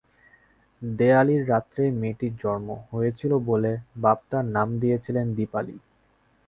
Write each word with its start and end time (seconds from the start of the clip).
দেয়ালির 0.81 1.43
রাত্রে 1.49 1.83
মেয়েটির 1.91 2.33
জন্ম 2.43 2.69
হয়েছিল 2.91 3.31
বলে 3.49 3.71
বাপ 3.95 4.19
তার 4.29 4.45
নাম 4.55 4.67
দিয়েছিলেন 4.79 5.25
দীপালি। 5.35 5.75